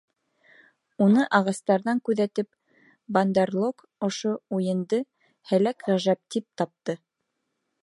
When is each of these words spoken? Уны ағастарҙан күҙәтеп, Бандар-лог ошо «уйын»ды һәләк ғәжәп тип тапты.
Уны 1.07 1.25
ағастарҙан 1.39 2.01
күҙәтеп, 2.09 2.49
Бандар-лог 3.19 3.85
ошо 4.09 4.33
«уйын»ды 4.59 5.03
һәләк 5.53 5.89
ғәжәп 5.93 6.25
тип 6.37 6.49
тапты. 6.63 7.01